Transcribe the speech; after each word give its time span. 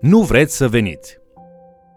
Nu 0.00 0.20
vreți 0.20 0.56
să 0.56 0.68
veniți! 0.68 1.18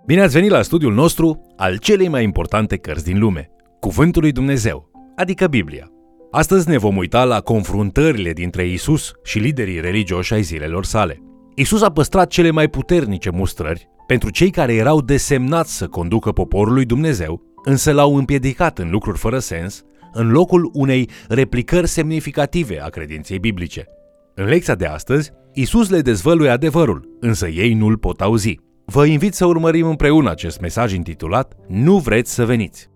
Bine 0.05 0.21
ați 0.21 0.33
venit 0.33 0.49
la 0.49 0.61
studiul 0.61 0.93
nostru 0.93 1.53
al 1.57 1.77
celei 1.77 2.07
mai 2.07 2.23
importante 2.23 2.77
cărți 2.77 3.03
din 3.03 3.19
lume, 3.19 3.49
Cuvântul 3.79 4.21
lui 4.21 4.31
Dumnezeu, 4.31 4.89
adică 5.15 5.47
Biblia. 5.47 5.91
Astăzi 6.31 6.69
ne 6.69 6.77
vom 6.77 6.97
uita 6.97 7.23
la 7.23 7.39
confruntările 7.39 8.33
dintre 8.33 8.67
Isus 8.67 9.11
și 9.23 9.39
liderii 9.39 9.79
religioși 9.79 10.33
ai 10.33 10.41
zilelor 10.41 10.85
sale. 10.85 11.21
Isus 11.55 11.81
a 11.81 11.91
păstrat 11.91 12.27
cele 12.27 12.51
mai 12.51 12.67
puternice 12.67 13.29
mustrări 13.29 13.89
pentru 14.07 14.29
cei 14.29 14.49
care 14.49 14.73
erau 14.73 15.01
desemnați 15.01 15.77
să 15.77 15.87
conducă 15.87 16.31
poporul 16.31 16.73
lui 16.73 16.85
Dumnezeu, 16.85 17.41
însă 17.63 17.91
l-au 17.91 18.15
împiedicat 18.15 18.79
în 18.79 18.89
lucruri 18.89 19.17
fără 19.17 19.39
sens, 19.39 19.83
în 20.13 20.31
locul 20.31 20.69
unei 20.73 21.09
replicări 21.27 21.87
semnificative 21.87 22.81
a 22.81 22.89
credinței 22.89 23.39
biblice. 23.39 23.87
În 24.35 24.45
lecția 24.45 24.75
de 24.75 24.85
astăzi, 24.85 25.31
Isus 25.53 25.89
le 25.89 26.01
dezvăluie 26.01 26.49
adevărul, 26.49 27.17
însă 27.19 27.47
ei 27.47 27.73
nu-l 27.73 27.97
pot 27.97 28.21
auzi. 28.21 28.59
Vă 28.85 29.05
invit 29.05 29.33
să 29.33 29.45
urmărim 29.45 29.87
împreună 29.87 30.29
acest 30.29 30.59
mesaj 30.59 30.93
intitulat 30.93 31.53
Nu 31.67 31.97
vreți 31.97 32.33
să 32.33 32.45
veniți. 32.45 32.89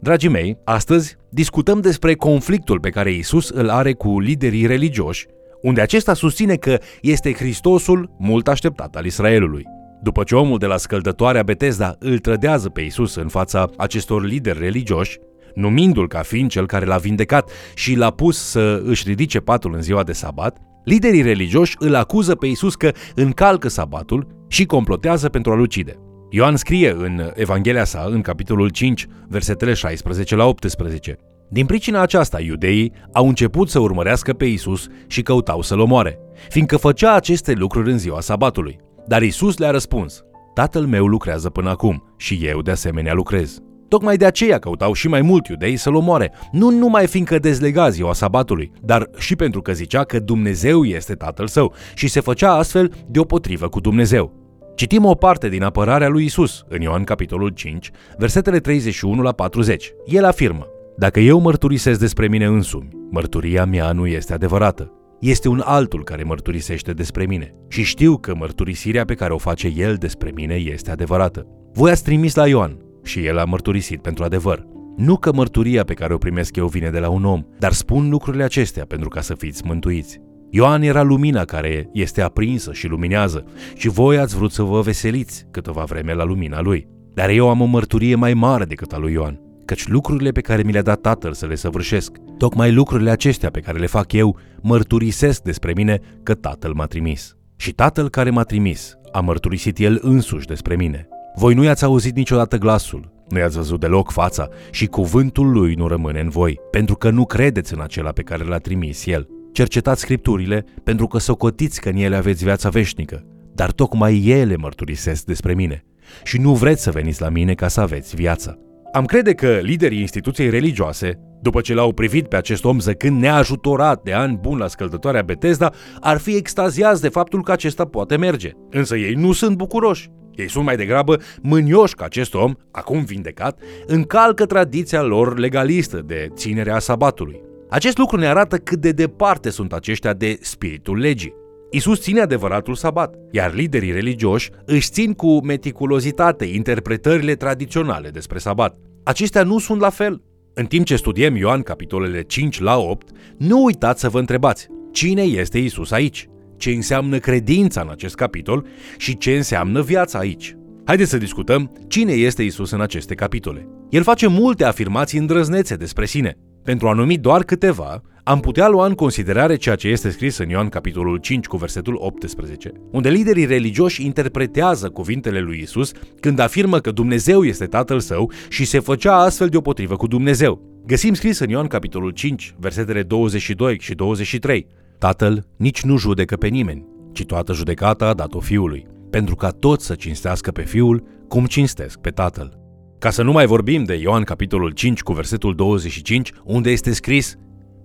Dragii 0.00 0.28
mei, 0.28 0.58
astăzi 0.64 1.16
discutăm 1.30 1.80
despre 1.80 2.14
conflictul 2.14 2.80
pe 2.80 2.90
care 2.90 3.12
Isus 3.12 3.48
îl 3.48 3.68
are 3.68 3.92
cu 3.92 4.20
liderii 4.20 4.66
religioși, 4.66 5.26
unde 5.62 5.80
acesta 5.80 6.14
susține 6.14 6.54
că 6.54 6.78
este 7.00 7.32
Hristosul 7.32 8.14
mult 8.18 8.48
așteptat 8.48 8.96
al 8.96 9.04
Israelului. 9.04 9.64
După 10.02 10.22
ce 10.22 10.34
omul 10.34 10.58
de 10.58 10.66
la 10.66 10.76
scăldătoarea 10.76 11.42
Betesda 11.42 11.96
îl 11.98 12.18
trădează 12.18 12.68
pe 12.68 12.80
Isus 12.80 13.14
în 13.14 13.28
fața 13.28 13.68
acestor 13.76 14.24
lideri 14.24 14.58
religioși, 14.58 15.18
numindu-l 15.54 16.08
ca 16.08 16.18
fiind 16.18 16.50
cel 16.50 16.66
care 16.66 16.84
l-a 16.84 16.96
vindecat 16.96 17.50
și 17.74 17.94
l-a 17.94 18.10
pus 18.10 18.38
să 18.38 18.82
își 18.84 19.08
ridice 19.08 19.40
patul 19.40 19.74
în 19.74 19.82
ziua 19.82 20.02
de 20.02 20.12
sabat, 20.12 20.58
liderii 20.84 21.22
religioși 21.22 21.76
îl 21.78 21.94
acuză 21.94 22.34
pe 22.34 22.46
Isus 22.46 22.74
că 22.74 22.92
încalcă 23.14 23.68
sabatul 23.68 24.26
și 24.48 24.64
complotează 24.64 25.28
pentru 25.28 25.52
a-l 25.52 25.60
ucide. 25.60 25.98
Ioan 26.30 26.56
scrie 26.56 26.90
în 26.90 27.30
Evanghelia 27.34 27.84
sa, 27.84 28.06
în 28.10 28.20
capitolul 28.20 28.68
5, 28.68 29.06
versetele 29.28 29.72
16 29.72 30.36
la 30.36 30.44
18. 30.44 31.16
Din 31.50 31.66
pricina 31.66 32.00
aceasta, 32.00 32.40
iudeii 32.40 32.92
au 33.12 33.28
început 33.28 33.68
să 33.68 33.78
urmărească 33.78 34.32
pe 34.32 34.44
Isus 34.44 34.86
și 35.06 35.22
căutau 35.22 35.62
să-l 35.62 35.80
omoare, 35.80 36.18
fiindcă 36.48 36.76
făcea 36.76 37.14
aceste 37.14 37.52
lucruri 37.52 37.90
în 37.90 37.98
ziua 37.98 38.20
sabatului. 38.20 38.78
Dar 39.06 39.22
Isus 39.22 39.58
le-a 39.58 39.70
răspuns, 39.70 40.22
Tatăl 40.54 40.86
meu 40.86 41.06
lucrează 41.06 41.50
până 41.50 41.70
acum 41.70 42.14
și 42.16 42.38
eu 42.42 42.62
de 42.62 42.70
asemenea 42.70 43.14
lucrez. 43.14 43.58
Tocmai 43.88 44.16
de 44.16 44.24
aceea 44.24 44.58
căutau 44.58 44.92
și 44.92 45.08
mai 45.08 45.22
mult 45.22 45.46
iudei 45.46 45.76
să-l 45.76 45.94
omoare, 45.94 46.32
nu 46.52 46.70
numai 46.70 47.06
fiindcă 47.06 47.38
dezlega 47.38 47.88
ziua 47.88 48.12
sabatului, 48.12 48.72
dar 48.82 49.10
și 49.18 49.36
pentru 49.36 49.62
că 49.62 49.72
zicea 49.72 50.04
că 50.04 50.18
Dumnezeu 50.18 50.84
este 50.84 51.14
tatăl 51.14 51.46
său 51.46 51.74
și 51.94 52.08
se 52.08 52.20
făcea 52.20 52.52
astfel 52.52 52.92
deopotrivă 53.06 53.68
cu 53.68 53.80
Dumnezeu. 53.80 54.32
Citim 54.74 55.04
o 55.04 55.14
parte 55.14 55.48
din 55.48 55.62
apărarea 55.62 56.08
lui 56.08 56.24
Isus 56.24 56.64
în 56.68 56.80
Ioan 56.80 57.04
capitolul 57.04 57.48
5, 57.48 57.90
versetele 58.18 58.58
31 58.58 59.22
la 59.22 59.32
40. 59.32 59.92
El 60.06 60.24
afirmă, 60.24 60.66
Dacă 60.96 61.20
eu 61.20 61.40
mărturisesc 61.40 61.98
despre 62.00 62.28
mine 62.28 62.44
însumi, 62.44 62.88
mărturia 63.10 63.64
mea 63.64 63.92
nu 63.92 64.06
este 64.06 64.32
adevărată. 64.32 64.92
Este 65.20 65.48
un 65.48 65.62
altul 65.64 66.04
care 66.04 66.22
mărturisește 66.22 66.92
despre 66.92 67.26
mine 67.26 67.54
și 67.68 67.82
știu 67.82 68.16
că 68.16 68.34
mărturisirea 68.34 69.04
pe 69.04 69.14
care 69.14 69.32
o 69.32 69.38
face 69.38 69.72
el 69.76 69.94
despre 69.94 70.30
mine 70.34 70.54
este 70.54 70.90
adevărată. 70.90 71.46
Voi 71.72 71.90
ați 71.90 72.04
trimis 72.04 72.34
la 72.34 72.48
Ioan, 72.48 72.76
și 73.08 73.24
el 73.24 73.38
a 73.38 73.44
mărturisit 73.44 74.02
pentru 74.02 74.24
adevăr. 74.24 74.66
Nu 74.96 75.16
că 75.16 75.32
mărturia 75.32 75.84
pe 75.84 75.94
care 75.94 76.14
o 76.14 76.18
primesc 76.18 76.56
eu 76.56 76.66
vine 76.66 76.90
de 76.90 76.98
la 76.98 77.08
un 77.08 77.24
om, 77.24 77.42
dar 77.58 77.72
spun 77.72 78.08
lucrurile 78.08 78.44
acestea 78.44 78.84
pentru 78.84 79.08
ca 79.08 79.20
să 79.20 79.34
fiți 79.34 79.62
mântuiți. 79.66 80.20
Ioan 80.50 80.82
era 80.82 81.02
lumina 81.02 81.44
care 81.44 81.88
este 81.92 82.22
aprinsă 82.22 82.72
și 82.72 82.86
luminează 82.86 83.44
și 83.74 83.88
voi 83.88 84.18
ați 84.18 84.36
vrut 84.36 84.52
să 84.52 84.62
vă 84.62 84.80
veseliți 84.80 85.46
câteva 85.50 85.84
vreme 85.84 86.14
la 86.14 86.24
lumina 86.24 86.60
lui. 86.60 86.88
Dar 87.14 87.28
eu 87.28 87.48
am 87.48 87.60
o 87.60 87.64
mărturie 87.64 88.14
mai 88.14 88.34
mare 88.34 88.64
decât 88.64 88.92
a 88.92 88.98
lui 88.98 89.12
Ioan, 89.12 89.40
căci 89.64 89.88
lucrurile 89.88 90.30
pe 90.30 90.40
care 90.40 90.62
mi 90.62 90.72
le-a 90.72 90.82
dat 90.82 91.00
Tatăl 91.00 91.32
să 91.32 91.46
le 91.46 91.54
săvârșesc, 91.54 92.16
tocmai 92.38 92.72
lucrurile 92.72 93.10
acestea 93.10 93.50
pe 93.50 93.60
care 93.60 93.78
le 93.78 93.86
fac 93.86 94.12
eu, 94.12 94.38
mărturisesc 94.62 95.42
despre 95.42 95.72
mine 95.76 96.00
că 96.22 96.34
Tatăl 96.34 96.72
m-a 96.74 96.86
trimis. 96.86 97.36
Și 97.56 97.72
Tatăl 97.72 98.08
care 98.08 98.30
m-a 98.30 98.42
trimis 98.42 98.96
a 99.12 99.20
mărturisit 99.20 99.78
el 99.78 99.98
însuși 100.02 100.46
despre 100.46 100.76
mine. 100.76 101.08
Voi 101.38 101.54
nu 101.54 101.62
i-ați 101.62 101.84
auzit 101.84 102.16
niciodată 102.16 102.56
glasul, 102.56 103.12
nu 103.28 103.38
i-ați 103.38 103.56
văzut 103.56 103.80
deloc 103.80 104.10
fața 104.10 104.48
și 104.70 104.86
cuvântul 104.86 105.50
lui 105.50 105.74
nu 105.74 105.88
rămâne 105.88 106.20
în 106.20 106.28
voi, 106.28 106.60
pentru 106.70 106.94
că 106.94 107.10
nu 107.10 107.26
credeți 107.26 107.74
în 107.74 107.80
acela 107.80 108.10
pe 108.10 108.22
care 108.22 108.44
l-a 108.44 108.58
trimis 108.58 109.06
el. 109.06 109.28
Cercetați 109.52 110.00
scripturile, 110.00 110.64
pentru 110.84 111.06
că 111.06 111.18
socotiți 111.18 111.80
că 111.80 111.88
în 111.88 111.96
ele 111.96 112.16
aveți 112.16 112.44
viața 112.44 112.68
veșnică, 112.68 113.24
dar 113.54 113.72
tocmai 113.72 114.26
ele 114.26 114.56
mărturisesc 114.56 115.24
despre 115.24 115.54
mine. 115.54 115.84
Și 116.24 116.38
nu 116.38 116.54
vreți 116.54 116.82
să 116.82 116.90
veniți 116.90 117.20
la 117.20 117.28
mine 117.28 117.54
ca 117.54 117.68
să 117.68 117.80
aveți 117.80 118.16
viața. 118.16 118.58
Am 118.92 119.04
crede 119.04 119.32
că 119.32 119.58
liderii 119.62 120.00
instituției 120.00 120.50
religioase, 120.50 121.18
după 121.42 121.60
ce 121.60 121.74
l-au 121.74 121.92
privit 121.92 122.28
pe 122.28 122.36
acest 122.36 122.64
om 122.64 122.78
zăcând 122.78 123.20
neajutorat 123.20 124.02
de 124.02 124.12
ani 124.12 124.38
bun 124.40 124.58
la 124.58 124.66
scăldătoarea 124.66 125.22
Betesda, 125.22 125.72
ar 126.00 126.18
fi 126.18 126.36
extaziați 126.36 127.00
de 127.00 127.08
faptul 127.08 127.42
că 127.42 127.52
acesta 127.52 127.84
poate 127.84 128.16
merge. 128.16 128.50
Însă 128.70 128.96
ei 128.96 129.14
nu 129.14 129.32
sunt 129.32 129.56
bucuroși. 129.56 130.10
Ei 130.34 130.50
sunt 130.50 130.64
mai 130.64 130.76
degrabă 130.76 131.20
mânioși 131.42 131.94
că 131.94 132.04
acest 132.04 132.34
om, 132.34 132.52
acum 132.70 133.04
vindecat, 133.04 133.60
încalcă 133.86 134.46
tradiția 134.46 135.02
lor 135.02 135.38
legalistă 135.38 136.02
de 136.06 136.28
ținerea 136.34 136.78
sabatului. 136.78 137.40
Acest 137.70 137.98
lucru 137.98 138.16
ne 138.16 138.26
arată 138.26 138.56
cât 138.56 138.80
de 138.80 138.90
departe 138.90 139.50
sunt 139.50 139.72
aceștia 139.72 140.12
de 140.12 140.38
spiritul 140.40 140.98
legii. 140.98 141.34
Isus 141.70 142.00
ține 142.00 142.20
adevăratul 142.20 142.74
sabat, 142.74 143.14
iar 143.30 143.54
liderii 143.54 143.92
religioși 143.92 144.50
își 144.64 144.90
țin 144.90 145.12
cu 145.12 145.44
meticulozitate 145.44 146.44
interpretările 146.44 147.34
tradiționale 147.34 148.08
despre 148.08 148.38
sabat. 148.38 148.78
Acestea 149.04 149.42
nu 149.42 149.58
sunt 149.58 149.80
la 149.80 149.90
fel. 149.90 150.22
În 150.58 150.66
timp 150.66 150.86
ce 150.86 150.96
studiem 150.96 151.36
Ioan 151.36 151.62
capitolele 151.62 152.22
5 152.22 152.60
la 152.60 152.76
8, 152.76 153.08
nu 153.36 153.64
uitați 153.64 154.00
să 154.00 154.08
vă 154.08 154.18
întrebați, 154.18 154.66
cine 154.92 155.22
este 155.22 155.58
Isus 155.58 155.90
aici? 155.90 156.28
ce 156.56 156.70
înseamnă 156.70 157.18
credința 157.18 157.80
în 157.80 157.88
acest 157.90 158.14
capitol 158.14 158.66
și 158.96 159.16
ce 159.16 159.36
înseamnă 159.36 159.82
viața 159.82 160.18
aici. 160.18 160.56
Haideți 160.84 161.10
să 161.10 161.18
discutăm 161.18 161.72
cine 161.88 162.12
este 162.12 162.42
Isus 162.42 162.70
în 162.70 162.80
aceste 162.80 163.14
capitole. 163.14 163.68
El 163.90 164.02
face 164.02 164.26
multe 164.26 164.64
afirmații 164.64 165.18
îndrăznețe 165.18 165.74
despre 165.74 166.06
sine. 166.06 166.38
Pentru 166.68 166.88
a 166.88 166.92
numi 166.92 167.18
doar 167.18 167.42
câteva, 167.42 168.02
am 168.24 168.40
putea 168.40 168.68
lua 168.68 168.86
în 168.86 168.94
considerare 168.94 169.56
ceea 169.56 169.74
ce 169.74 169.88
este 169.88 170.10
scris 170.10 170.38
în 170.38 170.48
Ioan 170.48 170.68
capitolul 170.68 171.16
5 171.16 171.46
cu 171.46 171.56
versetul 171.56 171.94
18, 171.98 172.72
unde 172.90 173.08
liderii 173.08 173.44
religioși 173.44 174.04
interpretează 174.04 174.88
cuvintele 174.88 175.40
lui 175.40 175.60
Isus 175.62 175.92
când 176.20 176.38
afirmă 176.38 176.78
că 176.78 176.90
Dumnezeu 176.90 177.44
este 177.44 177.66
Tatăl 177.66 178.00
său 178.00 178.30
și 178.48 178.64
se 178.64 178.78
făcea 178.78 179.16
astfel 179.16 179.48
deopotrivă 179.48 179.96
cu 179.96 180.06
Dumnezeu. 180.06 180.82
Găsim 180.86 181.14
scris 181.14 181.38
în 181.38 181.48
Ioan 181.48 181.66
capitolul 181.66 182.10
5, 182.10 182.54
versetele 182.58 183.02
22 183.02 183.78
și 183.80 183.94
23. 183.94 184.66
Tatăl 184.98 185.46
nici 185.56 185.82
nu 185.82 185.96
judecă 185.96 186.36
pe 186.36 186.48
nimeni, 186.48 186.86
ci 187.12 187.24
toată 187.24 187.52
judecata 187.52 188.06
a 188.06 188.14
dat-o 188.14 188.40
fiului, 188.40 188.86
pentru 189.10 189.34
ca 189.34 189.50
toți 189.50 189.86
să 189.86 189.94
cinstească 189.94 190.50
pe 190.50 190.62
fiul 190.62 191.04
cum 191.28 191.46
cinstesc 191.46 191.98
pe 191.98 192.10
tatăl. 192.10 192.67
Ca 192.98 193.10
să 193.10 193.22
nu 193.22 193.32
mai 193.32 193.46
vorbim 193.46 193.84
de 193.84 193.94
Ioan 193.94 194.22
capitolul 194.22 194.70
5 194.70 195.00
cu 195.00 195.12
versetul 195.12 195.54
25, 195.54 196.32
unde 196.44 196.70
este 196.70 196.92
scris 196.92 197.36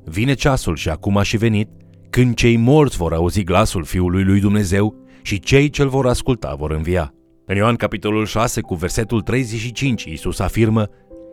Vine 0.05 0.33
ceasul 0.33 0.75
și 0.75 0.89
acum 0.89 1.17
a 1.17 1.23
și 1.23 1.37
venit, 1.37 1.69
când 2.09 2.35
cei 2.35 2.57
morți 2.57 2.97
vor 2.97 3.13
auzi 3.13 3.43
glasul 3.43 3.83
Fiului 3.83 4.23
lui 4.23 4.39
Dumnezeu 4.39 4.95
și 5.21 5.39
cei 5.39 5.69
ce-l 5.69 5.87
vor 5.87 6.07
asculta 6.07 6.55
vor 6.57 6.71
învia. 6.71 7.13
În 7.45 7.55
Ioan 7.55 7.75
capitolul 7.75 8.25
6 8.25 8.61
cu 8.61 8.75
versetul 8.75 9.21
35, 9.21 10.03
Iisus 10.03 10.39
afirmă 10.39 10.89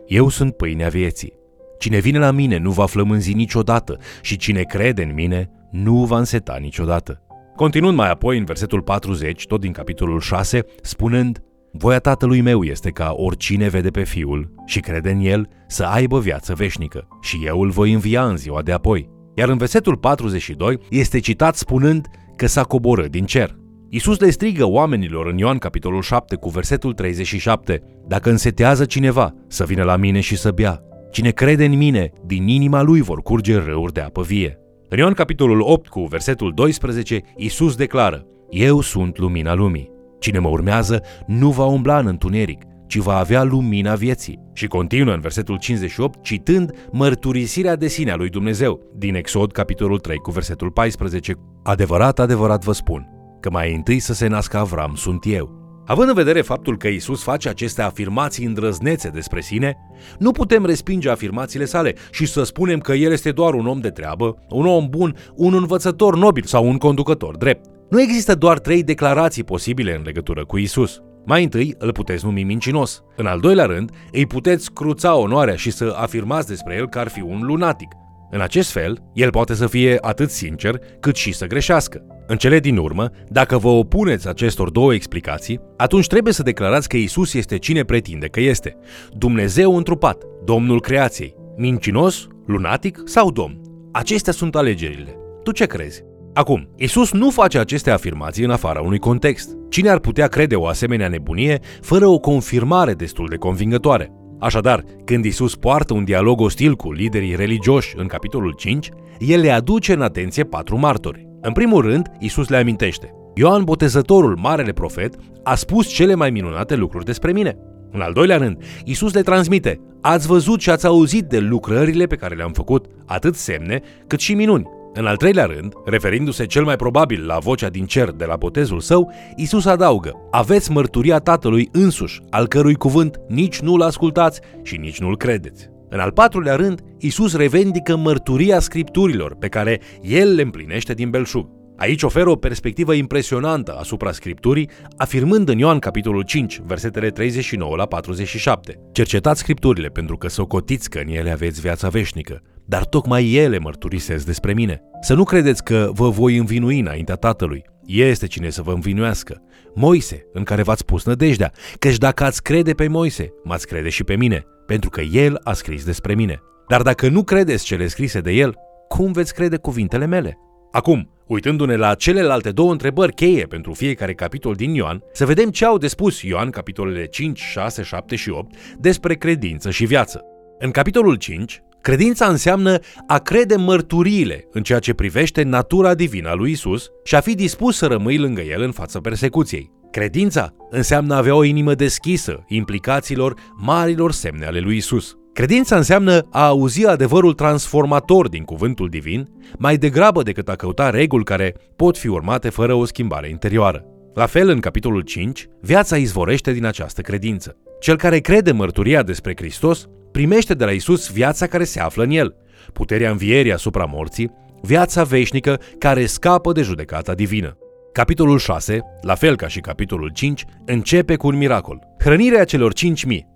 Eu 0.07 0.29
sunt 0.29 0.55
pâinea 0.55 0.89
vieții. 0.89 1.33
Cine 1.79 1.99
vine 1.99 2.19
la 2.19 2.31
mine 2.31 2.57
nu 2.57 2.71
va 2.71 2.85
flămânzi 2.85 3.33
niciodată 3.33 3.97
și 4.21 4.37
cine 4.37 4.61
crede 4.61 5.03
în 5.03 5.13
mine 5.13 5.49
nu 5.71 6.05
va 6.05 6.17
înseta 6.17 6.57
niciodată. 6.59 7.21
Continuând 7.55 7.97
mai 7.97 8.09
apoi 8.09 8.37
în 8.37 8.45
versetul 8.45 8.81
40, 8.81 9.45
tot 9.45 9.59
din 9.59 9.71
capitolul 9.71 10.19
6, 10.19 10.65
spunând 10.81 11.41
Voia 11.73 11.99
tatălui 11.99 12.41
meu 12.41 12.63
este 12.63 12.89
ca 12.89 13.13
oricine 13.15 13.67
vede 13.67 13.89
pe 13.89 14.03
fiul 14.03 14.53
și 14.65 14.79
crede 14.79 15.11
în 15.11 15.19
el 15.19 15.49
să 15.67 15.83
aibă 15.83 16.19
viață 16.19 16.53
veșnică 16.53 17.07
și 17.21 17.41
eu 17.45 17.61
îl 17.61 17.69
voi 17.69 17.93
învia 17.93 18.25
în 18.25 18.37
ziua 18.37 18.61
de 18.61 18.71
apoi. 18.71 19.09
Iar 19.35 19.49
în 19.49 19.57
versetul 19.57 19.97
42 19.97 20.79
este 20.89 21.19
citat 21.19 21.55
spunând 21.55 22.07
că 22.35 22.47
s-a 22.47 22.63
coborât 22.63 23.11
din 23.11 23.25
cer. 23.25 23.55
Iisus 23.89 24.19
le 24.19 24.29
strigă 24.29 24.65
oamenilor 24.65 25.27
în 25.27 25.37
Ioan 25.37 25.57
capitolul 25.57 26.01
7 26.01 26.35
cu 26.35 26.49
versetul 26.49 26.93
37 26.93 27.83
Dacă 28.07 28.29
însetează 28.29 28.85
cineva, 28.85 29.33
să 29.47 29.63
vină 29.63 29.83
la 29.83 29.95
mine 29.95 30.19
și 30.19 30.37
să 30.37 30.51
bea. 30.51 30.81
Cine 31.11 31.29
crede 31.29 31.65
în 31.65 31.77
mine, 31.77 32.11
din 32.25 32.47
inima 32.47 32.81
lui 32.81 33.01
vor 33.01 33.21
curge 33.21 33.57
râuri 33.57 33.93
de 33.93 34.01
apă 34.01 34.21
vie. 34.21 34.57
În 34.89 34.97
Ioan 34.97 35.13
capitolul 35.13 35.61
8 35.61 35.87
cu 35.87 36.01
versetul 36.01 36.51
12, 36.55 37.21
Iisus 37.35 37.75
declară 37.75 38.25
Eu 38.49 38.81
sunt 38.81 39.17
lumina 39.17 39.53
lumii. 39.53 39.90
Cine 40.21 40.39
mă 40.39 40.47
urmează 40.47 41.01
nu 41.25 41.49
va 41.49 41.65
umbla 41.65 41.99
în 41.99 42.07
întuneric, 42.07 42.61
ci 42.87 42.97
va 42.97 43.17
avea 43.17 43.43
lumina 43.43 43.95
vieții. 43.95 44.39
Și 44.53 44.67
continuă 44.67 45.13
în 45.13 45.19
versetul 45.19 45.57
58 45.57 46.23
citând 46.23 46.87
mărturisirea 46.91 47.75
de 47.75 47.87
sine 47.87 48.11
a 48.11 48.15
lui 48.15 48.29
Dumnezeu 48.29 48.79
din 48.97 49.15
Exod 49.15 49.51
capitolul 49.51 49.99
3 49.99 50.17
cu 50.17 50.31
versetul 50.31 50.71
14. 50.71 51.33
Adevărat, 51.63 52.19
adevărat 52.19 52.63
vă 52.63 52.71
spun, 52.71 53.07
că 53.39 53.49
mai 53.49 53.75
întâi 53.75 53.99
să 53.99 54.13
se 54.13 54.27
nască 54.27 54.57
Avram 54.57 54.93
sunt 54.95 55.23
eu. 55.27 55.59
Având 55.85 56.09
în 56.09 56.15
vedere 56.15 56.41
faptul 56.41 56.77
că 56.77 56.87
Isus 56.87 57.23
face 57.23 57.49
aceste 57.49 57.81
afirmații 57.81 58.45
îndrăznețe 58.45 59.09
despre 59.09 59.41
sine, 59.41 59.77
nu 60.19 60.31
putem 60.31 60.65
respinge 60.65 61.09
afirmațiile 61.09 61.65
sale 61.65 61.95
și 62.11 62.25
să 62.25 62.43
spunem 62.43 62.79
că 62.79 62.93
el 62.93 63.11
este 63.11 63.31
doar 63.31 63.53
un 63.53 63.67
om 63.67 63.79
de 63.79 63.89
treabă, 63.89 64.35
un 64.49 64.65
om 64.65 64.87
bun, 64.89 65.15
un 65.35 65.53
învățător 65.53 66.17
nobil 66.17 66.43
sau 66.43 66.67
un 66.67 66.77
conducător 66.77 67.37
drept. 67.37 67.80
Nu 67.91 68.01
există 68.01 68.35
doar 68.35 68.59
trei 68.59 68.83
declarații 68.83 69.43
posibile 69.43 69.95
în 69.95 70.01
legătură 70.05 70.45
cu 70.45 70.57
Isus. 70.57 71.01
Mai 71.25 71.43
întâi, 71.43 71.75
îl 71.77 71.91
puteți 71.91 72.25
numi 72.25 72.43
mincinos. 72.43 73.03
În 73.15 73.25
al 73.25 73.39
doilea 73.39 73.65
rând, 73.65 73.91
îi 74.11 74.25
puteți 74.25 74.71
cruța 74.71 75.15
onoarea 75.15 75.55
și 75.55 75.71
să 75.71 75.93
afirmați 75.97 76.47
despre 76.47 76.75
el 76.75 76.89
că 76.89 76.99
ar 76.99 77.07
fi 77.07 77.21
un 77.21 77.39
lunatic. 77.41 77.87
În 78.29 78.41
acest 78.41 78.71
fel, 78.71 79.03
el 79.13 79.29
poate 79.29 79.53
să 79.53 79.67
fie 79.67 79.97
atât 80.01 80.29
sincer, 80.29 80.79
cât 80.99 81.15
și 81.15 81.31
să 81.31 81.45
greșească. 81.45 82.05
În 82.27 82.37
cele 82.37 82.59
din 82.59 82.77
urmă, 82.77 83.09
dacă 83.27 83.57
vă 83.57 83.69
opuneți 83.69 84.27
acestor 84.27 84.69
două 84.69 84.93
explicații, 84.93 85.61
atunci 85.77 86.07
trebuie 86.07 86.33
să 86.33 86.43
declarați 86.43 86.89
că 86.89 86.97
Isus 86.97 87.33
este 87.33 87.57
cine 87.57 87.83
pretinde 87.83 88.27
că 88.27 88.39
este. 88.39 88.77
Dumnezeu 89.17 89.77
întrupat, 89.77 90.23
Domnul 90.45 90.81
creației, 90.81 91.35
mincinos, 91.57 92.27
lunatic 92.45 93.01
sau 93.05 93.31
domn. 93.31 93.61
Acestea 93.91 94.33
sunt 94.33 94.55
alegerile. 94.55 95.15
Tu 95.43 95.51
ce 95.51 95.65
crezi? 95.65 96.03
Acum, 96.33 96.69
Isus 96.75 97.11
nu 97.11 97.29
face 97.29 97.59
aceste 97.59 97.89
afirmații 97.89 98.43
în 98.43 98.51
afara 98.51 98.81
unui 98.81 98.99
context. 98.99 99.57
Cine 99.69 99.89
ar 99.89 99.99
putea 99.99 100.27
crede 100.27 100.55
o 100.55 100.67
asemenea 100.67 101.07
nebunie 101.07 101.59
fără 101.81 102.07
o 102.07 102.19
confirmare 102.19 102.93
destul 102.93 103.27
de 103.29 103.35
convingătoare? 103.35 104.11
Așadar, 104.39 104.83
când 105.05 105.25
Isus 105.25 105.55
poartă 105.55 105.93
un 105.93 106.03
dialog 106.03 106.41
ostil 106.41 106.75
cu 106.75 106.91
liderii 106.91 107.35
religioși 107.35 107.93
în 107.97 108.07
capitolul 108.07 108.53
5, 108.57 108.89
el 109.19 109.39
le 109.39 109.49
aduce 109.49 109.93
în 109.93 110.01
atenție 110.01 110.43
patru 110.43 110.77
martori. 110.79 111.27
În 111.41 111.51
primul 111.51 111.81
rând, 111.81 112.07
Isus 112.19 112.47
le 112.47 112.57
amintește. 112.57 113.13
Ioan 113.35 113.63
Botezătorul, 113.63 114.37
marele 114.41 114.71
profet, 114.71 115.15
a 115.43 115.55
spus 115.55 115.87
cele 115.87 116.15
mai 116.15 116.29
minunate 116.29 116.75
lucruri 116.75 117.05
despre 117.05 117.31
mine. 117.31 117.57
În 117.91 118.01
al 118.01 118.13
doilea 118.13 118.37
rând, 118.37 118.63
Isus 118.85 119.13
le 119.13 119.21
transmite, 119.21 119.79
ați 120.01 120.27
văzut 120.27 120.61
și 120.61 120.69
ați 120.69 120.85
auzit 120.85 121.23
de 121.23 121.39
lucrările 121.39 122.05
pe 122.05 122.15
care 122.15 122.35
le-am 122.35 122.51
făcut, 122.51 122.85
atât 123.05 123.35
semne 123.35 123.81
cât 124.07 124.19
și 124.19 124.33
minuni. 124.33 124.79
În 124.93 125.05
al 125.05 125.17
treilea 125.17 125.45
rând, 125.45 125.73
referindu-se 125.85 126.45
cel 126.45 126.63
mai 126.63 126.75
probabil 126.75 127.25
la 127.25 127.37
vocea 127.37 127.69
din 127.69 127.85
cer 127.85 128.09
de 128.09 128.25
la 128.25 128.35
botezul 128.35 128.79
său, 128.79 129.11
Isus 129.35 129.65
adaugă, 129.65 130.27
aveți 130.31 130.71
mărturia 130.71 131.19
Tatălui 131.19 131.69
însuși, 131.71 132.21
al 132.29 132.47
cărui 132.47 132.75
cuvânt 132.75 133.19
nici 133.27 133.59
nu-l 133.59 133.81
ascultați 133.81 134.39
și 134.63 134.77
nici 134.77 134.99
nu-l 134.99 135.17
credeți. 135.17 135.69
În 135.89 135.99
al 135.99 136.11
patrulea 136.11 136.55
rând, 136.55 136.81
Isus 136.99 137.35
revendică 137.35 137.95
mărturia 137.95 138.59
scripturilor 138.59 139.35
pe 139.35 139.47
care 139.47 139.81
el 140.01 140.35
le 140.35 140.41
împlinește 140.41 140.93
din 140.93 141.09
belșug. 141.09 141.49
Aici 141.77 142.03
oferă 142.03 142.29
o 142.29 142.35
perspectivă 142.35 142.93
impresionantă 142.93 143.75
asupra 143.79 144.11
Scripturii, 144.11 144.69
afirmând 144.97 145.49
în 145.49 145.57
Ioan 145.57 145.79
capitolul 145.79 146.21
5, 146.21 146.61
versetele 146.65 147.09
39 147.09 147.75
la 147.75 147.85
47. 147.85 148.79
Cercetați 148.91 149.39
Scripturile 149.39 149.87
pentru 149.87 150.17
că 150.17 150.27
socotiți 150.27 150.89
că 150.89 150.99
în 150.99 151.13
ele 151.13 151.31
aveți 151.31 151.61
viața 151.61 151.89
veșnică, 151.89 152.41
dar 152.65 152.85
tocmai 152.85 153.33
ele 153.33 153.59
mărturisesc 153.59 154.25
despre 154.25 154.53
mine. 154.53 154.81
Să 155.01 155.13
nu 155.13 155.23
credeți 155.23 155.63
că 155.63 155.89
vă 155.93 156.09
voi 156.09 156.37
învinui 156.37 156.79
înaintea 156.79 157.15
Tatălui. 157.15 157.63
Este 157.85 158.27
cine 158.27 158.49
să 158.49 158.61
vă 158.61 158.71
învinuiască. 158.71 159.41
Moise, 159.75 160.25
în 160.33 160.43
care 160.43 160.61
v-ați 160.61 160.85
pus 160.85 161.05
nădejdea, 161.05 161.51
căci 161.79 161.97
dacă 161.97 162.23
ați 162.23 162.43
crede 162.43 162.73
pe 162.73 162.87
Moise, 162.87 163.33
m-ați 163.43 163.67
crede 163.67 163.89
și 163.89 164.03
pe 164.03 164.15
mine, 164.15 164.45
pentru 164.65 164.89
că 164.89 165.01
el 165.01 165.39
a 165.43 165.53
scris 165.53 165.85
despre 165.85 166.13
mine. 166.13 166.39
Dar 166.67 166.81
dacă 166.81 167.09
nu 167.09 167.23
credeți 167.23 167.65
cele 167.65 167.87
scrise 167.87 168.19
de 168.19 168.31
el, 168.31 168.55
cum 168.87 169.11
veți 169.11 169.33
crede 169.33 169.57
cuvintele 169.57 170.05
mele? 170.05 170.37
Acum, 170.71 171.09
uitându-ne 171.27 171.75
la 171.75 171.95
celelalte 171.95 172.51
două 172.51 172.71
întrebări 172.71 173.13
cheie 173.13 173.43
pentru 173.43 173.73
fiecare 173.73 174.13
capitol 174.13 174.53
din 174.53 174.73
Ioan, 174.73 175.03
să 175.13 175.25
vedem 175.25 175.49
ce 175.49 175.65
au 175.65 175.77
de 175.77 175.87
spus 175.87 176.21
Ioan 176.21 176.49
capitolele 176.49 177.05
5, 177.05 177.39
6, 177.39 177.83
7 177.83 178.15
și 178.15 178.29
8 178.29 178.55
despre 178.79 179.13
credință 179.13 179.69
și 179.69 179.85
viață. 179.85 180.23
În 180.59 180.71
capitolul 180.71 181.15
5, 181.15 181.61
Credința 181.81 182.25
înseamnă 182.25 182.79
a 183.07 183.17
crede 183.17 183.55
mărturiile 183.55 184.47
în 184.51 184.63
ceea 184.63 184.79
ce 184.79 184.93
privește 184.93 185.43
natura 185.43 185.93
divină 185.93 186.29
a 186.29 186.33
lui 186.33 186.51
Isus 186.51 186.89
și 187.03 187.15
a 187.15 187.19
fi 187.19 187.35
dispus 187.35 187.77
să 187.77 187.85
rămâi 187.85 188.17
lângă 188.17 188.41
el 188.41 188.61
în 188.61 188.71
fața 188.71 188.99
persecuției. 188.99 189.71
Credința 189.91 190.53
înseamnă 190.69 191.13
a 191.13 191.17
avea 191.17 191.35
o 191.35 191.43
inimă 191.43 191.73
deschisă 191.73 192.43
implicațiilor 192.47 193.33
marilor 193.57 194.11
semne 194.11 194.45
ale 194.45 194.59
lui 194.59 194.75
Isus. 194.75 195.15
Credința 195.33 195.75
înseamnă 195.75 196.27
a 196.31 196.45
auzi 196.45 196.85
adevărul 196.85 197.33
transformator 197.33 198.29
din 198.29 198.43
cuvântul 198.43 198.89
divin, 198.89 199.29
mai 199.57 199.77
degrabă 199.77 200.23
decât 200.23 200.49
a 200.49 200.55
căuta 200.55 200.89
reguli 200.89 201.23
care 201.23 201.55
pot 201.75 201.97
fi 201.97 202.07
urmate 202.07 202.49
fără 202.49 202.73
o 202.73 202.85
schimbare 202.85 203.29
interioară. 203.29 203.85
La 204.13 204.25
fel, 204.25 204.49
în 204.49 204.59
capitolul 204.59 205.01
5, 205.01 205.47
viața 205.61 205.97
izvorește 205.97 206.51
din 206.51 206.65
această 206.65 207.01
credință. 207.01 207.57
Cel 207.79 207.97
care 207.97 208.19
crede 208.19 208.51
mărturia 208.51 209.03
despre 209.03 209.33
Hristos 209.35 209.87
primește 210.21 210.53
de 210.53 210.65
la 210.65 210.71
Isus 210.71 211.11
viața 211.11 211.47
care 211.47 211.63
se 211.63 211.79
află 211.79 212.03
în 212.03 212.09
el, 212.09 212.35
puterea 212.73 213.11
învierii 213.11 213.53
asupra 213.53 213.85
morții, 213.85 214.31
viața 214.61 215.03
veșnică 215.03 215.59
care 215.77 216.05
scapă 216.05 216.51
de 216.51 216.61
judecata 216.61 217.13
divină. 217.13 217.57
Capitolul 217.93 218.37
6, 218.37 218.81
la 219.01 219.15
fel 219.15 219.35
ca 219.35 219.47
și 219.47 219.59
capitolul 219.59 220.09
5, 220.13 220.45
începe 220.65 221.15
cu 221.15 221.27
un 221.27 221.37
miracol. 221.37 221.79
Hrănirea 221.99 222.43
celor 222.43 222.73
5.000, 222.73 222.83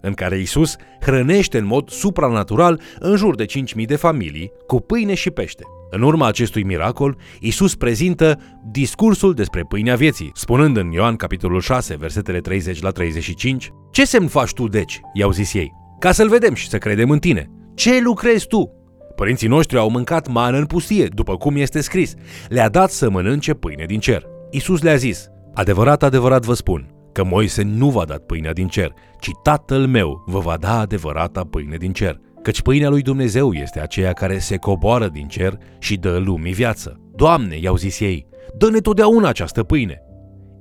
în 0.01 0.13
care 0.13 0.39
Isus 0.39 0.75
hrănește 1.01 1.57
în 1.57 1.65
mod 1.65 1.89
supranatural 1.89 2.81
în 2.99 3.15
jur 3.15 3.35
de 3.35 3.45
5.000 3.45 3.85
de 3.85 3.95
familii 3.95 4.51
cu 4.67 4.79
pâine 4.79 5.13
și 5.13 5.29
pește. 5.29 5.63
În 5.89 6.01
urma 6.01 6.27
acestui 6.27 6.63
miracol, 6.63 7.17
Isus 7.39 7.75
prezintă 7.75 8.39
discursul 8.71 9.33
despre 9.33 9.63
pâinea 9.63 9.95
vieții, 9.95 10.31
spunând 10.33 10.77
în 10.77 10.91
Ioan 10.91 11.15
capitolul 11.15 11.61
6, 11.61 11.95
versetele 11.95 12.39
30 12.39 12.81
la 12.81 12.89
35, 12.89 13.71
Ce 13.91 14.05
semn 14.05 14.27
faci 14.27 14.53
tu 14.53 14.67
deci? 14.67 14.99
i-au 15.13 15.31
zis 15.31 15.53
ei 15.53 15.83
ca 15.99 16.11
să-L 16.11 16.29
vedem 16.29 16.53
și 16.53 16.69
să 16.69 16.77
credem 16.77 17.09
în 17.09 17.19
tine. 17.19 17.49
Ce 17.75 18.01
lucrezi 18.01 18.47
tu? 18.47 18.71
Părinții 19.15 19.47
noștri 19.47 19.77
au 19.77 19.89
mâncat 19.89 20.27
mană 20.27 20.57
în 20.57 20.65
pustie, 20.65 21.07
după 21.07 21.37
cum 21.37 21.55
este 21.55 21.81
scris. 21.81 22.13
Le-a 22.47 22.69
dat 22.69 22.91
să 22.91 23.09
mănânce 23.09 23.53
pâine 23.53 23.85
din 23.85 23.99
cer. 23.99 24.23
Isus 24.51 24.81
le-a 24.81 24.95
zis, 24.95 25.27
adevărat, 25.53 26.03
adevărat 26.03 26.45
vă 26.45 26.53
spun, 26.53 26.89
că 27.11 27.23
Moise 27.23 27.63
nu 27.63 27.89
v-a 27.89 28.05
dat 28.05 28.19
pâinea 28.19 28.53
din 28.53 28.67
cer, 28.67 28.93
ci 29.19 29.29
Tatăl 29.43 29.87
meu 29.87 30.23
vă 30.25 30.39
va 30.39 30.57
da 30.59 30.79
adevărata 30.79 31.43
pâine 31.43 31.75
din 31.75 31.91
cer. 31.91 32.19
Căci 32.41 32.61
pâinea 32.61 32.89
lui 32.89 33.01
Dumnezeu 33.01 33.53
este 33.53 33.79
aceea 33.79 34.13
care 34.13 34.37
se 34.37 34.57
coboară 34.57 35.07
din 35.07 35.27
cer 35.27 35.57
și 35.79 35.97
dă 35.97 36.17
lumii 36.17 36.53
viață. 36.53 36.99
Doamne, 37.15 37.57
i-au 37.59 37.75
zis 37.75 37.99
ei, 37.99 38.27
dă-ne 38.57 38.79
totdeauna 38.79 39.27
această 39.27 39.63
pâine. 39.63 40.01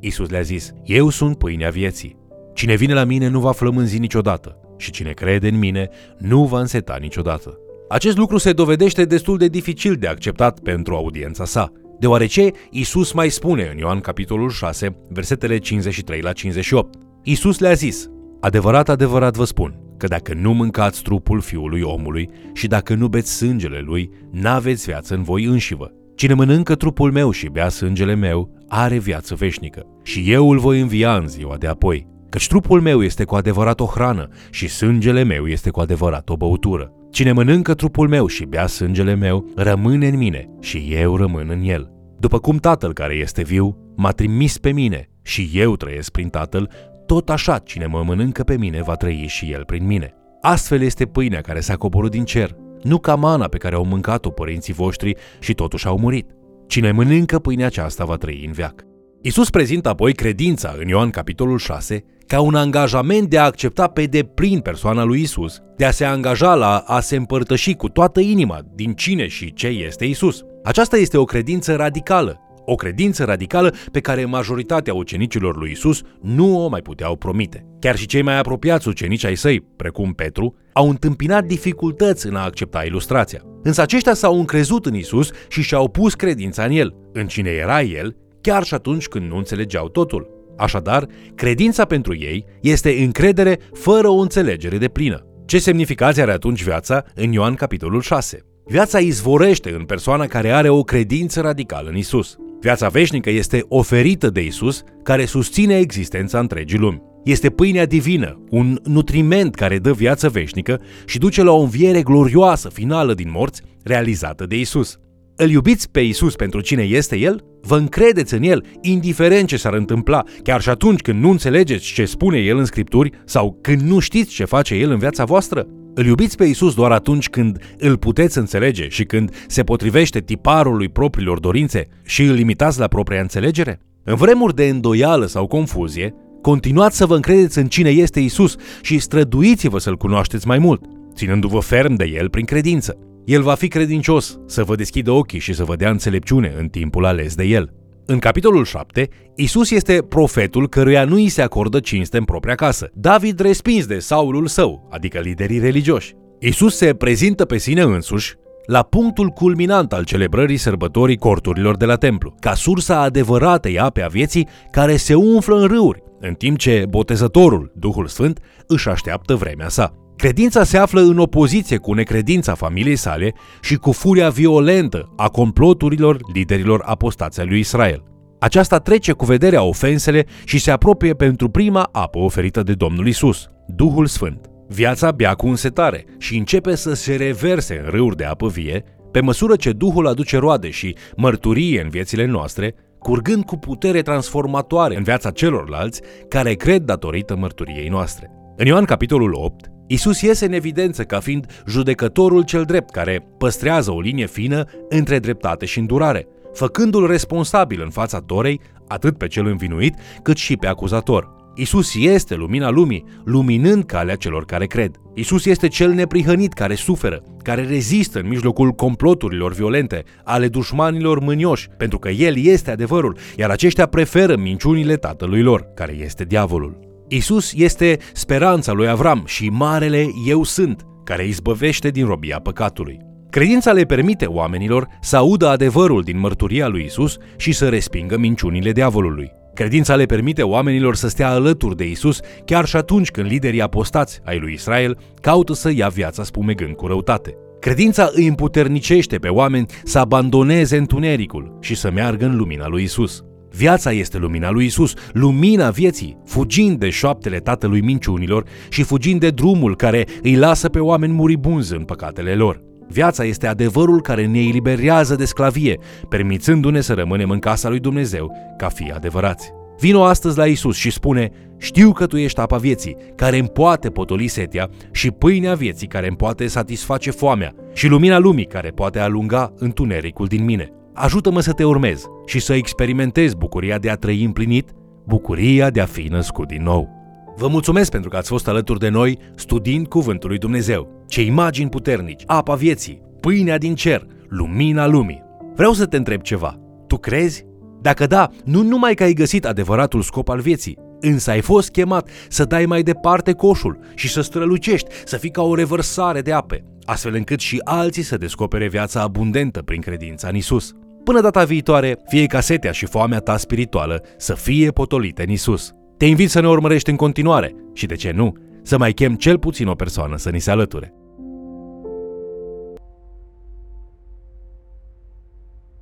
Isus 0.00 0.30
le-a 0.30 0.40
zis, 0.40 0.72
eu 0.84 1.08
sunt 1.08 1.38
pâinea 1.38 1.70
vieții. 1.70 2.16
Cine 2.54 2.74
vine 2.74 2.94
la 2.94 3.04
mine 3.04 3.28
nu 3.28 3.40
va 3.40 3.52
flămânzi 3.52 3.98
niciodată 3.98 4.58
și 4.76 4.90
cine 4.90 5.10
crede 5.10 5.48
în 5.48 5.58
mine 5.58 5.88
nu 6.18 6.44
va 6.44 6.60
înseta 6.60 6.96
niciodată. 7.00 7.58
Acest 7.88 8.16
lucru 8.16 8.38
se 8.38 8.52
dovedește 8.52 9.04
destul 9.04 9.38
de 9.38 9.48
dificil 9.48 9.94
de 9.94 10.06
acceptat 10.06 10.60
pentru 10.60 10.94
audiența 10.94 11.44
sa, 11.44 11.72
deoarece 11.98 12.50
Isus 12.70 13.12
mai 13.12 13.28
spune 13.28 13.68
în 13.72 13.78
Ioan 13.78 14.00
capitolul 14.00 14.50
6, 14.50 14.96
versetele 15.08 15.58
53 15.58 16.20
la 16.20 16.32
58. 16.32 16.94
Isus 17.22 17.58
le-a 17.58 17.72
zis, 17.72 18.08
Adevărat, 18.40 18.88
adevărat 18.88 19.36
vă 19.36 19.44
spun, 19.44 19.78
că 19.96 20.06
dacă 20.06 20.34
nu 20.34 20.52
mâncați 20.52 21.02
trupul 21.02 21.40
fiului 21.40 21.80
omului 21.80 22.30
și 22.52 22.66
dacă 22.66 22.94
nu 22.94 23.08
beți 23.08 23.36
sângele 23.36 23.78
lui, 23.78 24.10
n-aveți 24.30 24.84
viață 24.84 25.14
în 25.14 25.22
voi 25.22 25.44
înșivă. 25.44 25.90
Cine 26.14 26.34
mănâncă 26.34 26.74
trupul 26.74 27.12
meu 27.12 27.30
și 27.30 27.48
bea 27.48 27.68
sângele 27.68 28.14
meu, 28.14 28.64
are 28.68 28.98
viață 28.98 29.34
veșnică 29.34 29.86
și 30.02 30.32
eu 30.32 30.50
îl 30.50 30.58
voi 30.58 30.80
învia 30.80 31.16
în 31.16 31.28
ziua 31.28 31.56
de 31.56 31.66
apoi. 31.66 32.06
Căci 32.34 32.46
trupul 32.46 32.80
meu 32.80 33.02
este 33.02 33.24
cu 33.24 33.34
adevărat 33.34 33.80
o 33.80 33.84
hrană 33.84 34.28
și 34.50 34.68
sângele 34.68 35.22
meu 35.22 35.46
este 35.46 35.70
cu 35.70 35.80
adevărat 35.80 36.28
o 36.28 36.36
băutură. 36.36 36.92
Cine 37.10 37.32
mănâncă 37.32 37.74
trupul 37.74 38.08
meu 38.08 38.26
și 38.26 38.44
bea 38.44 38.66
sângele 38.66 39.14
meu, 39.14 39.52
rămâne 39.56 40.08
în 40.08 40.16
mine 40.16 40.48
și 40.60 40.88
eu 40.90 41.16
rămân 41.16 41.48
în 41.50 41.62
el. 41.62 41.90
După 42.18 42.38
cum 42.38 42.56
Tatăl 42.56 42.92
care 42.92 43.14
este 43.14 43.42
viu 43.42 43.76
m-a 43.96 44.10
trimis 44.10 44.58
pe 44.58 44.72
mine 44.72 45.08
și 45.22 45.50
eu 45.52 45.76
trăiesc 45.76 46.10
prin 46.10 46.28
Tatăl, 46.28 46.70
tot 47.06 47.30
așa 47.30 47.58
cine 47.58 47.86
mă 47.86 48.02
mănâncă 48.06 48.42
pe 48.42 48.56
mine 48.56 48.82
va 48.82 48.94
trăi 48.94 49.24
și 49.28 49.52
el 49.52 49.64
prin 49.64 49.86
mine. 49.86 50.14
Astfel 50.40 50.82
este 50.82 51.04
pâinea 51.04 51.40
care 51.40 51.60
s-a 51.60 51.76
coborât 51.76 52.10
din 52.10 52.24
cer, 52.24 52.56
nu 52.82 52.98
ca 52.98 53.14
mana 53.14 53.46
pe 53.46 53.58
care 53.58 53.74
au 53.74 53.84
mâncat-o 53.84 54.30
părinții 54.30 54.72
voștri 54.72 55.16
și 55.40 55.54
totuși 55.54 55.86
au 55.86 55.98
murit. 55.98 56.30
Cine 56.66 56.90
mănâncă 56.90 57.38
pâinea 57.38 57.66
aceasta 57.66 58.04
va 58.04 58.16
trăi 58.16 58.44
în 58.46 58.52
viac. 58.52 58.84
Isus 59.26 59.50
prezintă 59.50 59.88
apoi 59.88 60.12
credința 60.12 60.74
în 60.78 60.88
Ioan 60.88 61.10
capitolul 61.10 61.58
6 61.58 62.04
ca 62.34 62.40
un 62.40 62.54
angajament 62.54 63.28
de 63.28 63.38
a 63.38 63.44
accepta 63.44 63.86
pe 63.86 64.04
deplin 64.04 64.60
persoana 64.60 65.04
lui 65.04 65.20
Isus, 65.20 65.58
de 65.76 65.84
a 65.84 65.90
se 65.90 66.04
angaja 66.04 66.54
la 66.54 66.76
a 66.78 67.00
se 67.00 67.16
împărtăși 67.16 67.74
cu 67.74 67.88
toată 67.88 68.20
inima 68.20 68.60
din 68.74 68.92
cine 68.92 69.26
și 69.26 69.52
ce 69.52 69.66
este 69.66 70.04
Isus. 70.04 70.42
Aceasta 70.64 70.96
este 70.96 71.16
o 71.16 71.24
credință 71.24 71.74
radicală, 71.74 72.40
o 72.64 72.74
credință 72.74 73.24
radicală 73.24 73.74
pe 73.92 74.00
care 74.00 74.24
majoritatea 74.24 74.94
ucenicilor 74.94 75.56
lui 75.56 75.70
Isus 75.70 76.02
nu 76.22 76.64
o 76.64 76.68
mai 76.68 76.80
puteau 76.80 77.16
promite. 77.16 77.66
Chiar 77.80 77.96
și 77.96 78.06
cei 78.06 78.22
mai 78.22 78.38
apropiați 78.38 78.88
ucenici 78.88 79.24
ai 79.24 79.36
săi, 79.36 79.60
precum 79.76 80.12
Petru, 80.12 80.54
au 80.72 80.88
întâmpinat 80.88 81.44
dificultăți 81.44 82.26
în 82.26 82.34
a 82.34 82.44
accepta 82.44 82.84
ilustrația. 82.84 83.42
Însă 83.62 83.82
aceștia 83.82 84.14
s-au 84.14 84.38
încrezut 84.38 84.86
în 84.86 84.94
Isus 84.94 85.30
și 85.48 85.62
și-au 85.62 85.88
pus 85.88 86.14
credința 86.14 86.64
în 86.64 86.70
El, 86.70 86.94
în 87.12 87.26
cine 87.26 87.50
era 87.50 87.82
El 87.82 88.16
chiar 88.40 88.64
și 88.64 88.74
atunci 88.74 89.06
când 89.06 89.30
nu 89.30 89.36
înțelegeau 89.36 89.88
totul. 89.88 90.33
Așadar, 90.56 91.06
credința 91.34 91.84
pentru 91.84 92.14
ei 92.14 92.44
este 92.60 93.02
încredere 93.02 93.58
fără 93.72 94.08
o 94.08 94.20
înțelegere 94.20 94.78
de 94.78 94.88
plină. 94.88 95.26
Ce 95.46 95.58
semnificație 95.58 96.22
are 96.22 96.32
atunci 96.32 96.62
viața 96.62 97.04
în 97.14 97.32
Ioan 97.32 97.54
capitolul 97.54 98.00
6? 98.00 98.44
Viața 98.66 98.98
izvorește 98.98 99.70
în 99.70 99.84
persoana 99.84 100.26
care 100.26 100.50
are 100.50 100.68
o 100.68 100.82
credință 100.82 101.40
radicală 101.40 101.88
în 101.88 101.96
Isus. 101.96 102.36
Viața 102.60 102.88
veșnică 102.88 103.30
este 103.30 103.64
oferită 103.68 104.30
de 104.30 104.44
Isus, 104.44 104.82
care 105.02 105.24
susține 105.24 105.78
existența 105.78 106.38
întregii 106.38 106.78
lumi. 106.78 107.02
Este 107.24 107.50
pâinea 107.50 107.86
divină, 107.86 108.42
un 108.50 108.78
nutriment 108.84 109.54
care 109.54 109.78
dă 109.78 109.92
viață 109.92 110.28
veșnică 110.28 110.80
și 111.06 111.18
duce 111.18 111.42
la 111.42 111.52
o 111.52 111.60
înviere 111.60 112.02
glorioasă 112.02 112.68
finală 112.68 113.14
din 113.14 113.30
morți, 113.30 113.62
realizată 113.82 114.46
de 114.46 114.58
Isus. 114.58 114.98
Îl 115.36 115.50
iubiți 115.50 115.90
pe 115.90 116.00
Isus 116.00 116.36
pentru 116.36 116.60
cine 116.60 116.82
este 116.82 117.16
El? 117.16 117.44
Vă 117.60 117.76
încredeți 117.76 118.34
în 118.34 118.42
El, 118.42 118.64
indiferent 118.80 119.48
ce 119.48 119.56
s-ar 119.56 119.72
întâmpla, 119.72 120.22
chiar 120.42 120.60
și 120.60 120.68
atunci 120.68 121.00
când 121.00 121.20
nu 121.20 121.30
înțelegeți 121.30 121.84
ce 121.84 122.04
spune 122.04 122.38
El 122.38 122.58
în 122.58 122.64
Scripturi 122.64 123.10
sau 123.24 123.58
când 123.60 123.80
nu 123.80 123.98
știți 123.98 124.30
ce 124.30 124.44
face 124.44 124.74
El 124.74 124.90
în 124.90 124.98
viața 124.98 125.24
voastră? 125.24 125.66
Îl 125.94 126.06
iubiți 126.06 126.36
pe 126.36 126.44
Isus 126.44 126.74
doar 126.74 126.90
atunci 126.90 127.28
când 127.28 127.58
îl 127.78 127.96
puteți 127.96 128.38
înțelege 128.38 128.88
și 128.88 129.04
când 129.04 129.44
se 129.46 129.62
potrivește 129.62 130.20
tiparului 130.20 130.88
propriilor 130.88 131.38
dorințe 131.38 131.88
și 132.04 132.22
îl 132.22 132.34
limitați 132.34 132.78
la 132.78 132.86
propria 132.86 133.20
înțelegere? 133.20 133.80
În 134.04 134.14
vremuri 134.14 134.54
de 134.54 134.68
îndoială 134.68 135.26
sau 135.26 135.46
confuzie, 135.46 136.14
continuați 136.42 136.96
să 136.96 137.06
vă 137.06 137.14
încredeți 137.14 137.58
în 137.58 137.66
cine 137.66 137.90
este 137.90 138.20
Isus 138.20 138.56
și 138.82 138.98
străduiți-vă 138.98 139.78
să-L 139.78 139.96
cunoașteți 139.96 140.46
mai 140.46 140.58
mult, 140.58 140.84
ținându-vă 141.14 141.58
ferm 141.58 141.94
de 141.94 142.04
El 142.14 142.28
prin 142.28 142.44
credință. 142.44 142.98
El 143.24 143.42
va 143.42 143.54
fi 143.54 143.68
credincios 143.68 144.38
să 144.46 144.64
vă 144.64 144.74
deschidă 144.74 145.10
ochii 145.10 145.38
și 145.38 145.52
să 145.52 145.64
vă 145.64 145.76
dea 145.76 145.90
înțelepciune 145.90 146.54
în 146.58 146.68
timpul 146.68 147.04
ales 147.04 147.34
de 147.34 147.44
El. 147.44 147.72
În 148.06 148.18
capitolul 148.18 148.64
7, 148.64 149.08
Isus 149.36 149.70
este 149.70 150.02
profetul 150.08 150.68
căruia 150.68 151.04
nu 151.04 151.14
îi 151.14 151.28
se 151.28 151.42
acordă 151.42 151.80
cinste 151.80 152.16
în 152.16 152.24
propria 152.24 152.54
casă. 152.54 152.90
David 152.94 153.40
respins 153.40 153.86
de 153.86 153.98
Saulul 153.98 154.46
său, 154.46 154.88
adică 154.90 155.18
liderii 155.18 155.58
religioși. 155.58 156.14
Isus 156.40 156.76
se 156.76 156.94
prezintă 156.94 157.44
pe 157.44 157.58
sine 157.58 157.82
însuși 157.82 158.34
la 158.66 158.82
punctul 158.82 159.28
culminant 159.28 159.92
al 159.92 160.04
celebrării 160.04 160.56
sărbătorii 160.56 161.16
corturilor 161.16 161.76
de 161.76 161.84
la 161.84 161.96
templu, 161.96 162.34
ca 162.40 162.54
sursa 162.54 163.00
adevăratei 163.00 163.78
ape 163.78 164.02
a 164.02 164.08
vieții 164.08 164.48
care 164.70 164.96
se 164.96 165.14
umflă 165.14 165.56
în 165.56 165.66
râuri, 165.66 166.02
în 166.20 166.34
timp 166.34 166.58
ce 166.58 166.84
botezătorul, 166.88 167.72
Duhul 167.74 168.06
Sfânt, 168.06 168.40
își 168.66 168.88
așteaptă 168.88 169.34
vremea 169.34 169.68
sa. 169.68 170.03
Credința 170.16 170.64
se 170.64 170.78
află 170.78 171.00
în 171.00 171.18
opoziție 171.18 171.76
cu 171.76 171.92
necredința 171.92 172.54
familiei 172.54 172.96
sale 172.96 173.34
și 173.60 173.76
cu 173.76 173.92
furia 173.92 174.28
violentă 174.28 175.12
a 175.16 175.28
comploturilor 175.28 176.18
liderilor 176.32 176.82
apostați 176.84 177.44
lui 177.44 177.58
Israel. 177.58 178.02
Aceasta 178.40 178.78
trece 178.78 179.12
cu 179.12 179.24
vederea 179.24 179.62
ofensele 179.62 180.26
și 180.44 180.58
se 180.58 180.70
apropie 180.70 181.14
pentru 181.14 181.48
prima 181.48 181.88
apă 181.92 182.18
oferită 182.18 182.62
de 182.62 182.72
Domnul 182.72 183.06
Isus, 183.06 183.48
Duhul 183.66 184.06
Sfânt. 184.06 184.48
Viața 184.68 185.10
bea 185.10 185.34
cu 185.34 185.46
însetare 185.46 186.04
și 186.18 186.36
începe 186.36 186.74
să 186.74 186.94
se 186.94 187.14
reverse 187.14 187.82
în 187.84 187.90
râuri 187.90 188.16
de 188.16 188.24
apă 188.24 188.48
vie, 188.48 188.84
pe 189.12 189.20
măsură 189.20 189.56
ce 189.56 189.72
Duhul 189.72 190.06
aduce 190.06 190.36
roade 190.36 190.70
și 190.70 190.96
mărturie 191.16 191.82
în 191.82 191.88
viețile 191.88 192.26
noastre, 192.26 192.74
curgând 192.98 193.44
cu 193.44 193.56
putere 193.56 194.02
transformatoare 194.02 194.96
în 194.96 195.02
viața 195.02 195.30
celorlalți 195.30 196.00
care 196.28 196.54
cred 196.54 196.82
datorită 196.82 197.36
mărturiei 197.36 197.88
noastre. 197.88 198.30
În 198.56 198.66
Ioan 198.66 198.84
capitolul 198.84 199.34
8, 199.34 199.73
Isus 199.94 200.20
iese 200.20 200.44
în 200.44 200.52
evidență 200.52 201.02
ca 201.02 201.20
fiind 201.20 201.62
judecătorul 201.66 202.42
cel 202.42 202.64
drept 202.64 202.90
care 202.90 203.26
păstrează 203.38 203.92
o 203.92 204.00
linie 204.00 204.26
fină 204.26 204.64
între 204.88 205.18
dreptate 205.18 205.66
și 205.66 205.78
îndurare, 205.78 206.26
făcându-l 206.52 207.06
responsabil 207.06 207.80
în 207.82 207.90
fața 207.90 208.18
Torei 208.18 208.60
atât 208.88 209.18
pe 209.18 209.26
cel 209.26 209.46
învinuit 209.46 209.94
cât 210.22 210.36
și 210.36 210.56
pe 210.56 210.66
acuzator. 210.66 211.32
Isus 211.54 211.94
este 211.94 212.34
lumina 212.34 212.70
lumii, 212.70 213.04
luminând 213.24 213.84
calea 213.84 214.14
celor 214.14 214.44
care 214.44 214.66
cred. 214.66 214.90
Isus 215.14 215.44
este 215.44 215.68
cel 215.68 215.92
neprihănit 215.92 216.52
care 216.52 216.74
suferă, 216.74 217.22
care 217.42 217.62
rezistă 217.62 218.18
în 218.18 218.28
mijlocul 218.28 218.70
comploturilor 218.70 219.52
violente 219.52 220.04
ale 220.24 220.48
dușmanilor 220.48 221.18
mânioși, 221.18 221.68
pentru 221.76 221.98
că 221.98 222.08
El 222.08 222.36
este 222.38 222.70
adevărul, 222.70 223.16
iar 223.36 223.50
aceștia 223.50 223.86
preferă 223.86 224.36
minciunile 224.36 224.96
tatălui 224.96 225.42
lor, 225.42 225.66
care 225.74 225.92
este 225.92 226.24
diavolul. 226.24 226.93
Isus 227.08 227.52
este 227.52 227.98
speranța 228.12 228.72
lui 228.72 228.88
Avram 228.88 229.22
și 229.26 229.48
marele 229.48 230.06
Eu 230.26 230.42
sunt, 230.42 230.82
care 231.04 231.26
izbăvește 231.26 231.88
din 231.88 232.06
robia 232.06 232.38
păcatului. 232.38 232.98
Credința 233.30 233.72
le 233.72 233.82
permite 233.82 234.24
oamenilor 234.24 234.88
să 235.00 235.16
audă 235.16 235.48
adevărul 235.48 236.02
din 236.02 236.18
mărturia 236.18 236.68
lui 236.68 236.84
Isus 236.84 237.16
și 237.36 237.52
să 237.52 237.68
respingă 237.68 238.18
minciunile 238.18 238.72
diavolului. 238.72 239.30
Credința 239.54 239.94
le 239.94 240.04
permite 240.04 240.42
oamenilor 240.42 240.94
să 240.94 241.08
stea 241.08 241.28
alături 241.28 241.76
de 241.76 241.88
Isus 241.88 242.20
chiar 242.44 242.64
și 242.64 242.76
atunci 242.76 243.10
când 243.10 243.26
liderii 243.26 243.62
apostați 243.62 244.20
ai 244.24 244.38
lui 244.38 244.52
Israel 244.52 244.98
caută 245.20 245.52
să 245.52 245.70
ia 245.70 245.88
viața 245.88 246.24
spumegând 246.24 246.74
cu 246.74 246.86
răutate. 246.86 247.34
Credința 247.60 248.10
îi 248.12 248.26
împuternicește 248.26 249.16
pe 249.16 249.28
oameni 249.28 249.66
să 249.84 249.98
abandoneze 249.98 250.76
întunericul 250.76 251.58
și 251.60 251.74
să 251.74 251.90
meargă 251.90 252.24
în 252.24 252.36
lumina 252.36 252.68
lui 252.68 252.82
Isus. 252.82 253.24
Viața 253.56 253.92
este 253.92 254.18
lumina 254.18 254.50
lui 254.50 254.64
Isus, 254.64 254.94
lumina 255.12 255.70
vieții, 255.70 256.16
fugind 256.24 256.78
de 256.78 256.90
șoaptele 256.90 257.38
tatălui 257.38 257.80
minciunilor 257.80 258.44
și 258.68 258.82
fugind 258.82 259.20
de 259.20 259.30
drumul 259.30 259.76
care 259.76 260.06
îi 260.22 260.34
lasă 260.34 260.68
pe 260.68 260.78
oameni 260.78 261.12
muribunzi 261.12 261.74
în 261.74 261.84
păcatele 261.84 262.34
lor. 262.34 262.62
Viața 262.88 263.24
este 263.24 263.46
adevărul 263.46 264.00
care 264.00 264.26
ne 264.26 264.38
eliberează 264.38 265.14
de 265.14 265.24
sclavie, 265.24 265.78
permițându-ne 266.08 266.80
să 266.80 266.92
rămânem 266.92 267.30
în 267.30 267.38
casa 267.38 267.68
lui 267.68 267.80
Dumnezeu 267.80 268.54
ca 268.56 268.68
fii 268.68 268.92
adevărați. 268.92 269.52
Vino 269.78 270.04
astăzi 270.04 270.38
la 270.38 270.46
Isus 270.46 270.76
și 270.76 270.90
spune, 270.90 271.30
știu 271.58 271.92
că 271.92 272.06
tu 272.06 272.16
ești 272.16 272.40
apa 272.40 272.56
vieții, 272.56 272.96
care 273.16 273.38
îmi 273.38 273.48
poate 273.48 273.90
potoli 273.90 274.26
setea 274.26 274.68
și 274.92 275.10
pâinea 275.10 275.54
vieții 275.54 275.86
care 275.86 276.06
îmi 276.06 276.16
poate 276.16 276.46
satisface 276.46 277.10
foamea 277.10 277.54
și 277.72 277.88
lumina 277.88 278.18
lumii 278.18 278.46
care 278.46 278.68
poate 278.68 278.98
alunga 278.98 279.52
întunericul 279.58 280.26
din 280.26 280.44
mine. 280.44 280.72
Ajută-mă 280.94 281.40
să 281.40 281.52
te 281.52 281.64
urmez 281.64 282.04
și 282.26 282.40
să 282.40 282.54
experimentez 282.54 283.34
bucuria 283.34 283.78
de 283.78 283.90
a 283.90 283.94
trăi 283.94 284.24
împlinit, 284.24 284.70
bucuria 285.06 285.70
de 285.70 285.80
a 285.80 285.86
fi 285.86 286.02
născut 286.02 286.48
din 286.48 286.62
nou. 286.62 286.88
Vă 287.36 287.48
mulțumesc 287.48 287.90
pentru 287.90 288.10
că 288.10 288.16
ați 288.16 288.28
fost 288.28 288.48
alături 288.48 288.78
de 288.78 288.88
noi 288.88 289.18
studiind 289.34 289.86
Cuvântul 289.86 290.28
lui 290.28 290.38
Dumnezeu. 290.38 291.04
Ce 291.08 291.22
imagini 291.22 291.68
puternici, 291.68 292.22
apa 292.26 292.54
vieții, 292.54 293.02
pâinea 293.20 293.58
din 293.58 293.74
cer, 293.74 294.06
lumina 294.28 294.86
lumii. 294.86 295.22
Vreau 295.54 295.72
să 295.72 295.86
te 295.86 295.96
întreb 295.96 296.20
ceva. 296.20 296.58
Tu 296.86 296.96
crezi? 296.96 297.44
Dacă 297.80 298.06
da, 298.06 298.30
nu 298.44 298.62
numai 298.62 298.94
că 298.94 299.02
ai 299.02 299.12
găsit 299.12 299.44
adevăratul 299.44 300.02
scop 300.02 300.28
al 300.28 300.40
vieții, 300.40 300.78
însă 301.00 301.30
ai 301.30 301.40
fost 301.40 301.70
chemat 301.70 302.08
să 302.28 302.44
dai 302.44 302.66
mai 302.66 302.82
departe 302.82 303.32
coșul 303.32 303.78
și 303.94 304.08
să 304.08 304.20
strălucești, 304.20 304.88
să 305.04 305.16
fii 305.16 305.30
ca 305.30 305.42
o 305.42 305.54
revărsare 305.54 306.20
de 306.20 306.32
ape, 306.32 306.64
astfel 306.84 307.14
încât 307.14 307.40
și 307.40 307.60
alții 307.64 308.02
să 308.02 308.16
descopere 308.16 308.68
viața 308.68 309.00
abundentă 309.00 309.62
prin 309.62 309.80
credința 309.80 310.28
în 310.28 310.34
Isus. 310.34 310.74
Până 311.04 311.20
data 311.20 311.44
viitoare, 311.44 311.98
fie 312.06 312.26
ca 312.26 312.40
setea 312.40 312.72
și 312.72 312.86
foamea 312.86 313.18
ta 313.18 313.36
spirituală 313.36 314.02
să 314.16 314.34
fie 314.34 314.70
potolite 314.70 315.22
în 315.22 315.30
Isus. 315.30 315.72
Te 315.96 316.06
invit 316.06 316.30
să 316.30 316.40
ne 316.40 316.48
urmărești 316.48 316.90
în 316.90 316.96
continuare 316.96 317.54
și, 317.72 317.86
de 317.86 317.94
ce 317.94 318.10
nu, 318.10 318.32
să 318.62 318.78
mai 318.78 318.92
chem 318.92 319.14
cel 319.14 319.38
puțin 319.38 319.66
o 319.66 319.74
persoană 319.74 320.16
să 320.16 320.30
ni 320.30 320.38
se 320.38 320.50
alăture. 320.50 320.92